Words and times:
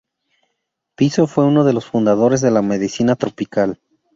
Piso 0.95 1.27
fue 1.27 1.45
uno 1.45 1.63
de 1.63 1.73
los 1.73 1.85
fundadores 1.85 2.41
de 2.41 2.49
la 2.49 2.63
Medicina 2.63 3.15
tropical. 3.15 3.79